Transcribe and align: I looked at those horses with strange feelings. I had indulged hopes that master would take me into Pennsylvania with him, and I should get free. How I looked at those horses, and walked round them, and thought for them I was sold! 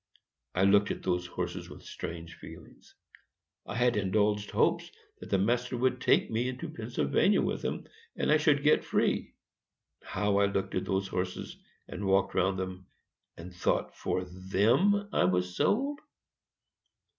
I 0.55 0.63
looked 0.63 0.89
at 0.89 1.03
those 1.03 1.27
horses 1.27 1.69
with 1.69 1.83
strange 1.83 2.33
feelings. 2.37 2.95
I 3.67 3.75
had 3.75 3.95
indulged 3.97 4.49
hopes 4.49 4.89
that 5.19 5.37
master 5.37 5.77
would 5.77 6.01
take 6.01 6.31
me 6.31 6.49
into 6.49 6.69
Pennsylvania 6.71 7.39
with 7.39 7.63
him, 7.63 7.85
and 8.15 8.31
I 8.31 8.37
should 8.37 8.63
get 8.63 8.83
free. 8.83 9.35
How 10.01 10.37
I 10.37 10.47
looked 10.47 10.73
at 10.73 10.85
those 10.85 11.07
horses, 11.07 11.55
and 11.87 12.07
walked 12.07 12.33
round 12.33 12.57
them, 12.57 12.87
and 13.37 13.53
thought 13.53 13.95
for 13.95 14.23
them 14.23 15.07
I 15.13 15.25
was 15.25 15.55
sold! 15.55 15.99